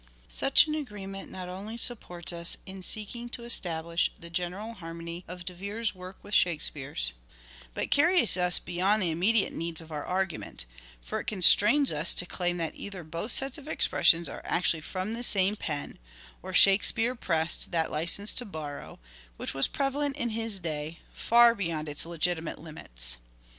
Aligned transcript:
Such 0.29 0.65
an 0.65 0.73
agreement 0.73 1.29
not 1.31 1.47
only 1.47 1.77
supports 1.77 2.33
us 2.33 2.57
in 2.65 2.81
seeking 2.81 3.29
to 3.29 3.43
establish 3.43 4.09
the 4.19 4.31
general 4.31 4.73
harmony 4.73 5.23
of 5.27 5.45
De 5.45 5.53
Vere's 5.53 5.93
work 5.93 6.17
with 6.23 6.33
Shakespeare's, 6.33 7.13
but 7.75 7.91
carries 7.91 8.35
us 8.35 8.57
beyond 8.57 9.03
the 9.03 9.13
imme 9.13 9.35
diate 9.35 9.51
needs 9.51 9.79
of 9.79 9.91
our 9.91 10.03
argument; 10.03 10.65
for 11.03 11.19
it 11.19 11.27
constrains 11.27 11.91
us 11.91 12.15
to 12.15 12.25
claim 12.25 12.57
that 12.57 12.73
either 12.75 13.03
both 13.03 13.31
sets 13.31 13.59
of 13.59 13.67
expressions 13.67 14.27
are 14.27 14.41
actually 14.43 14.81
from 14.81 15.13
the 15.13 15.21
same 15.21 15.55
pen, 15.55 15.99
or" 16.41 16.51
Shakespeare" 16.51 17.13
pressed 17.15 17.69
that 17.69 17.91
licence 17.91 18.33
to 18.33 18.43
borrow, 18.45 18.97
which 19.37 19.53
was 19.53 19.67
prevalent 19.67 20.15
in 20.17 20.29
his 20.31 20.59
day, 20.59 20.97
far 21.13 21.53
beyond 21.53 21.87
its 21.87 22.07
legitimate 22.07 22.57
limits. 22.57 23.17